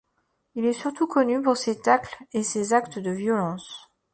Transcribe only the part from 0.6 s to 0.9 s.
est